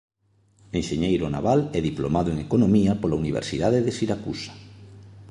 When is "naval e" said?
1.35-1.79